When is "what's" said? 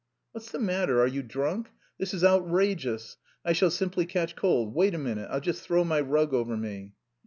0.31-0.49